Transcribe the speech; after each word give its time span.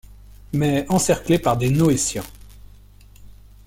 mais 0.53 0.87
encerclés 0.89 1.37
par 1.37 1.57
des 1.57 1.69
Noétiens. 1.69 2.23